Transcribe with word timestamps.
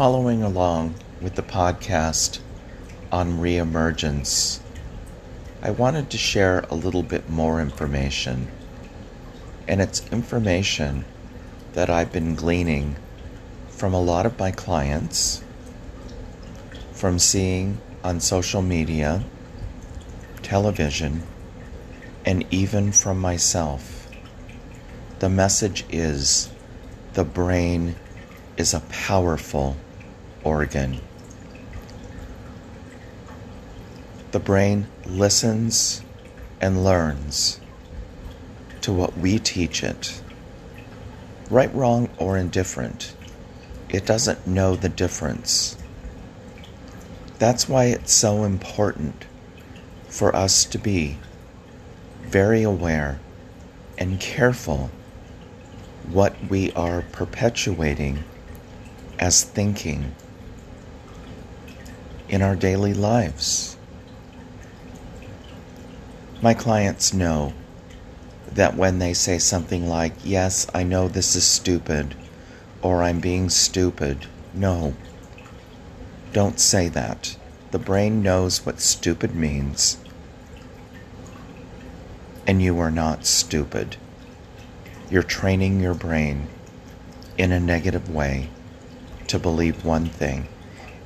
following 0.00 0.42
along 0.42 0.94
with 1.20 1.34
the 1.34 1.42
podcast 1.42 2.38
on 3.12 3.38
reemergence, 3.38 4.58
I 5.60 5.70
wanted 5.72 6.08
to 6.08 6.16
share 6.16 6.60
a 6.70 6.74
little 6.74 7.02
bit 7.02 7.28
more 7.28 7.60
information. 7.60 8.48
And 9.68 9.82
it's 9.82 10.10
information 10.10 11.04
that 11.74 11.90
I've 11.90 12.10
been 12.10 12.34
gleaning 12.34 12.96
from 13.68 13.92
a 13.92 14.00
lot 14.00 14.24
of 14.24 14.38
my 14.38 14.50
clients, 14.50 15.44
from 16.92 17.18
seeing 17.18 17.78
on 18.02 18.20
social 18.20 18.62
media, 18.62 19.22
television, 20.40 21.24
and 22.24 22.46
even 22.50 22.90
from 22.90 23.18
myself. 23.18 24.08
The 25.18 25.28
message 25.28 25.84
is 25.90 26.48
the 27.12 27.24
brain 27.24 27.96
is 28.56 28.72
a 28.72 28.80
powerful 28.88 29.76
organ. 30.44 31.00
The 34.32 34.38
brain 34.38 34.86
listens 35.06 36.02
and 36.60 36.84
learns 36.84 37.60
to 38.82 38.92
what 38.92 39.16
we 39.18 39.38
teach 39.38 39.82
it. 39.82 40.22
Right, 41.50 41.74
wrong, 41.74 42.08
or 42.16 42.36
indifferent, 42.36 43.14
it 43.88 44.06
doesn't 44.06 44.46
know 44.46 44.76
the 44.76 44.88
difference. 44.88 45.76
That's 47.38 47.68
why 47.68 47.86
it's 47.86 48.12
so 48.12 48.44
important 48.44 49.24
for 50.08 50.34
us 50.36 50.64
to 50.66 50.78
be 50.78 51.16
very 52.22 52.62
aware 52.62 53.18
and 53.98 54.20
careful 54.20 54.90
what 56.08 56.34
we 56.48 56.70
are 56.72 57.02
perpetuating 57.12 58.22
as 59.18 59.42
thinking 59.42 60.14
in 62.30 62.42
our 62.42 62.54
daily 62.54 62.94
lives. 62.94 63.76
My 66.40 66.54
clients 66.54 67.12
know 67.12 67.52
that 68.52 68.76
when 68.76 69.00
they 69.00 69.12
say 69.12 69.38
something 69.38 69.88
like, 69.88 70.14
Yes, 70.24 70.66
I 70.72 70.84
know 70.84 71.08
this 71.08 71.34
is 71.34 71.44
stupid, 71.44 72.14
or 72.82 73.02
I'm 73.02 73.20
being 73.20 73.50
stupid, 73.50 74.26
no. 74.54 74.94
Don't 76.32 76.60
say 76.60 76.88
that. 76.88 77.36
The 77.72 77.78
brain 77.78 78.22
knows 78.22 78.64
what 78.64 78.80
stupid 78.80 79.34
means, 79.34 79.98
and 82.46 82.62
you 82.62 82.78
are 82.78 82.90
not 82.90 83.26
stupid. 83.26 83.96
You're 85.10 85.22
training 85.24 85.80
your 85.80 85.94
brain 85.94 86.48
in 87.36 87.50
a 87.52 87.60
negative 87.60 88.08
way 88.08 88.48
to 89.26 89.38
believe 89.38 89.84
one 89.84 90.06
thing. 90.06 90.48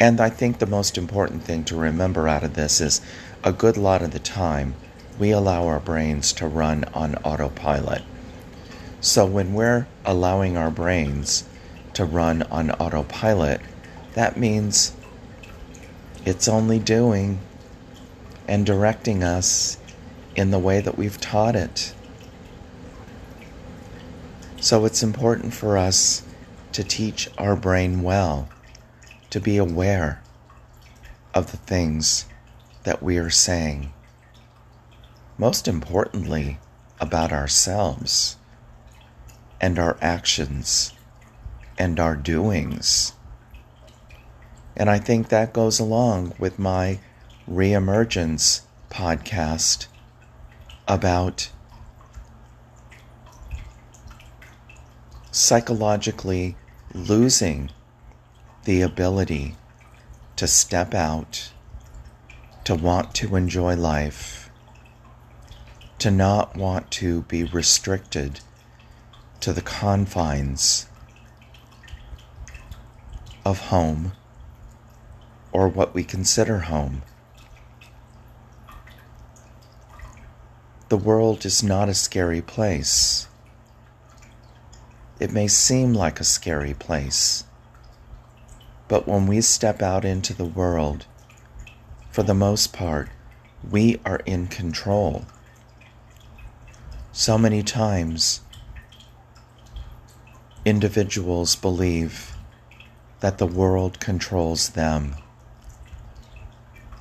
And 0.00 0.20
I 0.20 0.30
think 0.30 0.58
the 0.58 0.66
most 0.66 0.96
important 0.96 1.42
thing 1.42 1.64
to 1.64 1.76
remember 1.76 2.28
out 2.28 2.44
of 2.44 2.54
this 2.54 2.80
is 2.80 3.00
a 3.42 3.52
good 3.52 3.76
lot 3.76 4.02
of 4.02 4.12
the 4.12 4.18
time 4.18 4.74
we 5.18 5.30
allow 5.30 5.66
our 5.66 5.80
brains 5.80 6.32
to 6.34 6.46
run 6.46 6.84
on 6.94 7.16
autopilot. 7.16 8.02
So 9.00 9.26
when 9.26 9.54
we're 9.54 9.86
allowing 10.04 10.56
our 10.56 10.70
brains 10.70 11.48
to 11.94 12.04
run 12.04 12.42
on 12.44 12.70
autopilot, 12.72 13.60
that 14.14 14.36
means 14.36 14.92
it's 16.24 16.48
only 16.48 16.78
doing 16.78 17.40
and 18.46 18.64
directing 18.64 19.22
us 19.22 19.78
in 20.36 20.50
the 20.50 20.58
way 20.58 20.80
that 20.80 20.96
we've 20.96 21.20
taught 21.20 21.56
it. 21.56 21.92
So 24.60 24.84
it's 24.84 25.02
important 25.02 25.54
for 25.54 25.76
us 25.76 26.22
to 26.72 26.84
teach 26.84 27.28
our 27.38 27.56
brain 27.56 28.02
well, 28.02 28.48
to 29.30 29.40
be 29.40 29.56
aware 29.56 30.22
of 31.34 31.50
the 31.50 31.56
things 31.56 32.26
that 32.84 33.02
we 33.02 33.18
are 33.18 33.30
saying. 33.30 33.92
Most 35.36 35.68
importantly, 35.68 36.58
about 37.00 37.32
ourselves 37.32 38.36
and 39.60 39.78
our 39.78 39.96
actions 40.00 40.92
and 41.78 42.00
our 42.00 42.16
doings. 42.16 43.12
And 44.76 44.88
I 44.88 44.98
think 44.98 45.28
that 45.28 45.52
goes 45.52 45.78
along 45.78 46.34
with 46.38 46.58
my 46.58 46.98
reemergence 47.50 48.62
podcast 48.90 49.86
about 50.86 51.50
psychologically 55.30 56.56
losing 56.94 57.70
the 58.64 58.82
ability 58.82 59.56
to 60.36 60.46
step 60.46 60.94
out, 60.94 61.52
to 62.64 62.74
want 62.74 63.14
to 63.14 63.36
enjoy 63.36 63.74
life, 63.74 64.50
to 65.98 66.10
not 66.10 66.56
want 66.56 66.90
to 66.90 67.22
be 67.22 67.44
restricted 67.44 68.40
to 69.40 69.52
the 69.52 69.62
confines 69.62 70.86
of 73.44 73.58
home 73.68 74.12
or 75.52 75.68
what 75.68 75.94
we 75.94 76.04
consider 76.04 76.60
home. 76.60 77.02
The 80.88 80.96
world 80.96 81.44
is 81.44 81.62
not 81.62 81.88
a 81.88 81.94
scary 81.94 82.40
place. 82.40 83.28
It 85.20 85.32
may 85.32 85.48
seem 85.48 85.94
like 85.94 86.20
a 86.20 86.24
scary 86.24 86.74
place, 86.74 87.44
but 88.88 89.06
when 89.06 89.26
we 89.26 89.40
step 89.42 89.82
out 89.82 90.04
into 90.04 90.32
the 90.32 90.44
world, 90.44 91.06
for 92.10 92.22
the 92.22 92.34
most 92.34 92.72
part, 92.72 93.10
we 93.70 94.00
are 94.04 94.20
in 94.24 94.46
control. 94.46 95.26
So 97.12 97.36
many 97.36 97.62
times, 97.62 98.40
individuals 100.64 101.54
believe 101.54 102.34
that 103.20 103.38
the 103.38 103.46
world 103.46 104.00
controls 104.00 104.70
them, 104.70 105.16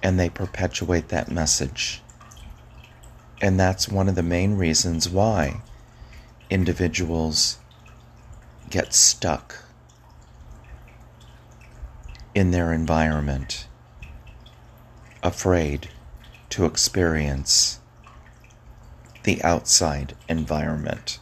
and 0.04 0.20
they 0.20 0.30
perpetuate 0.30 1.08
that 1.10 1.32
message. 1.32 2.02
And 3.42 3.60
that's 3.60 3.88
one 3.88 4.10
of 4.10 4.16
the 4.16 4.24
main 4.24 4.56
reasons 4.56 5.08
why 5.08 5.62
individuals 6.50 7.60
get 8.70 8.94
stuck 8.94 9.67
in 12.38 12.52
their 12.52 12.72
environment, 12.72 13.68
afraid 15.24 15.90
to 16.50 16.66
experience 16.66 17.80
the 19.24 19.44
outside 19.44 20.16
environment. 20.30 21.18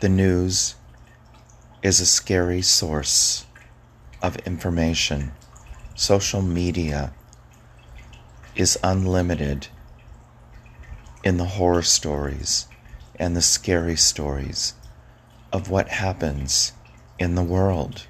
The 0.00 0.08
news 0.08 0.74
is 1.82 2.00
a 2.00 2.06
scary 2.06 2.62
source 2.62 3.44
of 4.22 4.36
information. 4.46 5.32
Social 5.94 6.40
media 6.40 7.12
is 8.56 8.78
unlimited 8.82 9.68
in 11.22 11.36
the 11.36 11.44
horror 11.44 11.82
stories 11.82 12.68
and 13.16 13.36
the 13.36 13.42
scary 13.42 13.96
stories 13.96 14.72
of 15.52 15.68
what 15.68 15.88
happens 15.88 16.72
in 17.18 17.34
the 17.34 17.42
world. 17.42 18.06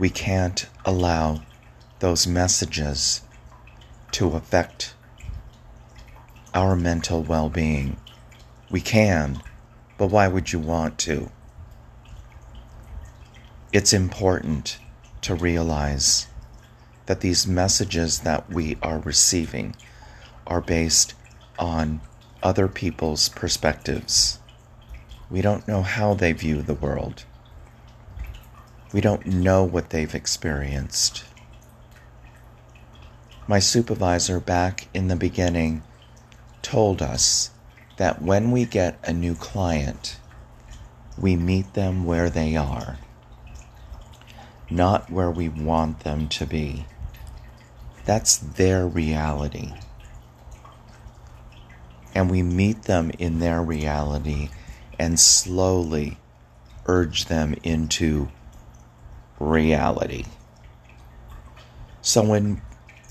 We 0.00 0.08
can't 0.08 0.66
allow 0.86 1.42
those 1.98 2.26
messages 2.26 3.20
to 4.12 4.28
affect 4.28 4.94
our 6.54 6.74
mental 6.74 7.22
well 7.22 7.50
being. 7.50 7.98
We 8.70 8.80
can, 8.80 9.42
but 9.98 10.06
why 10.06 10.26
would 10.26 10.54
you 10.54 10.58
want 10.58 10.98
to? 11.00 11.30
It's 13.74 13.92
important 13.92 14.78
to 15.20 15.34
realize 15.34 16.28
that 17.04 17.20
these 17.20 17.46
messages 17.46 18.20
that 18.20 18.48
we 18.48 18.78
are 18.80 19.00
receiving 19.00 19.76
are 20.46 20.62
based 20.62 21.12
on 21.58 22.00
other 22.42 22.68
people's 22.68 23.28
perspectives. 23.28 24.38
We 25.28 25.42
don't 25.42 25.68
know 25.68 25.82
how 25.82 26.14
they 26.14 26.32
view 26.32 26.62
the 26.62 26.72
world. 26.72 27.26
We 28.92 29.00
don't 29.00 29.26
know 29.26 29.64
what 29.64 29.90
they've 29.90 30.14
experienced. 30.14 31.24
My 33.46 33.58
supervisor 33.58 34.40
back 34.40 34.88
in 34.92 35.08
the 35.08 35.16
beginning 35.16 35.82
told 36.62 37.02
us 37.02 37.50
that 37.96 38.22
when 38.22 38.50
we 38.50 38.64
get 38.64 38.98
a 39.04 39.12
new 39.12 39.34
client, 39.34 40.18
we 41.18 41.36
meet 41.36 41.74
them 41.74 42.04
where 42.04 42.30
they 42.30 42.56
are, 42.56 42.98
not 44.70 45.10
where 45.10 45.30
we 45.30 45.48
want 45.48 46.00
them 46.00 46.28
to 46.28 46.46
be. 46.46 46.86
That's 48.04 48.36
their 48.36 48.86
reality 48.86 49.72
and 52.14 52.30
we 52.30 52.42
meet 52.42 52.82
them 52.82 53.10
in 53.18 53.38
their 53.38 53.62
reality 53.62 54.50
and 54.98 55.18
slowly 55.18 56.18
urge 56.86 57.26
them 57.26 57.54
into 57.62 58.28
reality. 59.40 60.26
So 62.02 62.22
when 62.22 62.62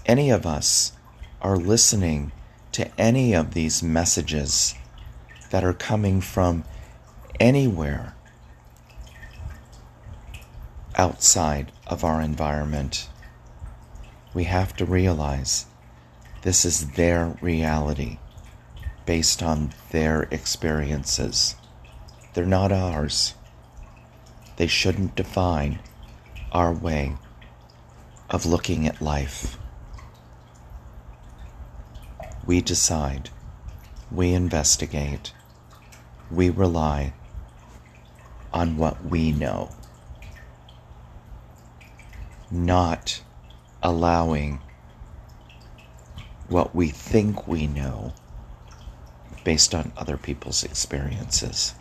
any 0.05 0.29
of 0.29 0.45
us 0.45 0.93
are 1.41 1.57
listening 1.57 2.31
to 2.71 2.89
any 2.99 3.33
of 3.33 3.53
these 3.53 3.83
messages 3.83 4.75
that 5.51 5.63
are 5.63 5.73
coming 5.73 6.21
from 6.21 6.63
anywhere 7.39 8.15
outside 10.95 11.71
of 11.87 12.03
our 12.03 12.21
environment, 12.21 13.09
we 14.33 14.43
have 14.45 14.75
to 14.77 14.85
realize 14.85 15.65
this 16.43 16.63
is 16.63 16.91
their 16.91 17.37
reality 17.41 18.19
based 19.05 19.41
on 19.41 19.73
their 19.91 20.23
experiences. 20.29 21.55
They're 22.33 22.45
not 22.45 22.71
ours. 22.71 23.33
They 24.57 24.67
shouldn't 24.67 25.15
define 25.15 25.79
our 26.51 26.73
way 26.73 27.15
of 28.29 28.45
looking 28.45 28.87
at 28.87 29.01
life. 29.01 29.57
We 32.45 32.61
decide, 32.61 33.29
we 34.11 34.33
investigate, 34.33 35.33
we 36.31 36.49
rely 36.49 37.13
on 38.51 38.77
what 38.77 39.05
we 39.05 39.31
know, 39.31 39.69
not 42.49 43.21
allowing 43.83 44.59
what 46.47 46.73
we 46.73 46.89
think 46.89 47.47
we 47.47 47.67
know 47.67 48.13
based 49.43 49.75
on 49.75 49.91
other 49.95 50.17
people's 50.17 50.63
experiences. 50.63 51.75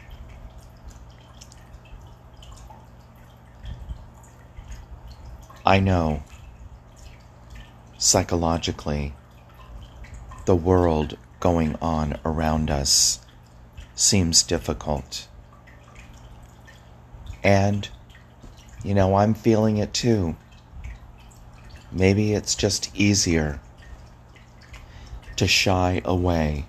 I 5.69 5.81
know 5.81 6.23
psychologically 7.99 9.12
the 10.47 10.56
world 10.56 11.19
going 11.41 11.76
on 11.82 12.19
around 12.25 12.70
us 12.70 13.20
seems 13.94 14.43
difficult. 14.43 15.29
And, 17.44 17.87
you 18.82 18.94
know, 18.94 19.17
I'm 19.17 19.35
feeling 19.35 19.76
it 19.76 19.93
too. 19.93 20.37
Maybe 21.93 22.32
it's 22.32 22.55
just 22.55 22.91
easier 22.97 23.61
to 25.37 25.47
shy 25.47 26.00
away 26.03 26.65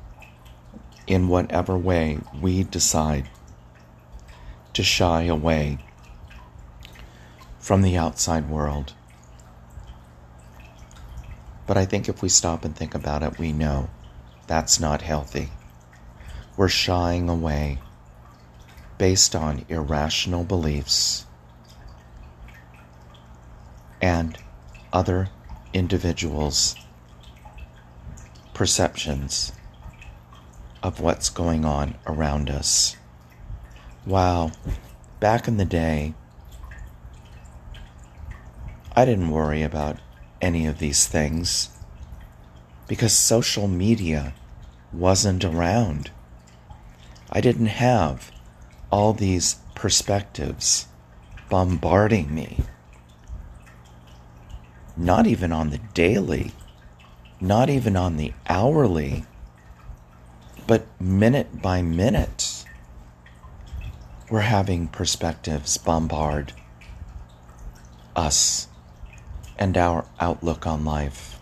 in 1.08 1.30
whatever 1.30 1.78
way 1.78 2.20
we 2.42 2.64
decide 2.64 3.30
to 4.74 4.84
shy 4.84 5.24
away 5.24 5.80
from 7.60 7.82
the 7.82 7.98
outside 7.98 8.50
world. 8.50 8.94
But 11.68 11.78
I 11.78 11.86
think 11.86 12.10
if 12.10 12.22
we 12.22 12.30
stop 12.30 12.66
and 12.66 12.76
think 12.76 12.96
about 12.96 13.22
it, 13.22 13.38
we 13.38 13.52
know 13.52 13.90
that's 14.48 14.80
not 14.80 15.04
healthy. 15.04 15.50
We're 16.58 16.68
shying 16.68 17.30
away 17.30 17.80
based 18.98 19.36
on 19.36 19.66
irrational 19.70 20.44
beliefs 20.44 21.26
and 24.02 24.38
other 24.92 25.30
individuals' 25.74 26.76
perceptions 28.54 29.52
of 30.82 31.00
what's 31.00 31.30
going 31.30 31.66
on 31.66 31.96
around 32.08 32.50
us. 32.50 32.96
Wow, 34.06 34.52
back 35.20 35.48
in 35.48 35.58
the 35.58 35.66
day, 35.66 36.14
I 39.00 39.06
didn't 39.06 39.32
worry 39.32 39.64
about 39.64 40.00
any 40.42 40.66
of 40.66 40.80
these 40.80 41.08
things 41.08 41.70
because 42.86 43.14
social 43.14 43.66
media 43.66 44.34
wasn't 44.92 45.46
around. 45.46 46.12
I 47.32 47.40
didn't 47.40 47.68
have 47.68 48.30
all 48.92 49.14
these 49.14 49.56
perspectives 49.74 50.88
bombarding 51.50 52.36
me. 52.36 52.60
Not 54.98 55.28
even 55.28 55.54
on 55.54 55.70
the 55.70 55.80
daily, 55.94 56.52
not 57.40 57.70
even 57.70 57.96
on 57.96 58.18
the 58.18 58.34
hourly, 58.50 59.24
but 60.68 60.86
minute 61.00 61.62
by 61.62 61.82
minute, 61.82 62.66
we're 64.30 64.42
having 64.42 64.90
perspectives 64.90 65.78
bombard 65.78 66.52
us 68.14 68.69
and 69.60 69.78
our 69.78 70.06
outlook 70.22 70.66
on 70.66 70.86
life. 70.86 71.38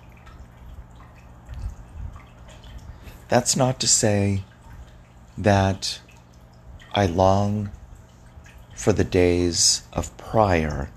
That's 3.29 3.55
not 3.55 3.79
to 3.81 3.87
say 3.87 4.43
that 5.37 6.01
I 6.93 7.05
long 7.05 7.69
for 8.75 8.91
the 8.91 9.03
days 9.03 9.83
of 9.93 10.15
prior 10.17 10.89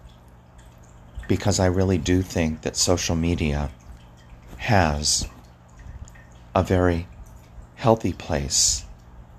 because 1.29 1.61
I 1.61 1.67
really 1.67 1.99
do 1.99 2.23
think 2.23 2.63
that 2.63 2.77
social 2.77 3.15
media 3.15 3.71
has 4.57 5.29
a 6.55 6.63
very 6.63 7.07
healthy 7.77 8.13
place 8.13 8.85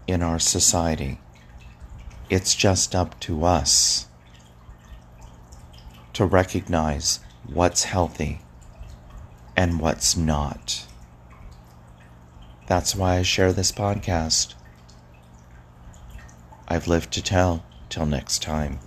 in 0.05 0.21
our 0.21 0.39
society. 0.39 1.19
It's 2.29 2.53
just 2.55 2.95
up 2.95 3.19
to 3.21 3.43
us 3.43 4.07
to 6.13 6.25
recognize 6.25 7.19
what's 7.45 7.83
healthy 7.83 8.41
and 9.55 9.79
what's 9.79 10.15
not. 10.15 10.85
That's 12.67 12.95
why 12.95 13.17
I 13.17 13.21
share 13.21 13.51
this 13.51 13.71
podcast. 13.71 14.53
I've 16.67 16.87
lived 16.87 17.11
to 17.13 17.21
tell. 17.21 17.65
Till 17.89 18.05
next 18.05 18.41
time. 18.41 18.79